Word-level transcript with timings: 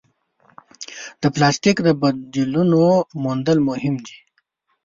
د 1.21 1.23
پلاسټیک 1.35 1.77
د 1.83 1.89
بدیلونو 2.01 2.83
موندل 3.23 3.57
مهم 3.69 3.95
دي. 4.05 4.17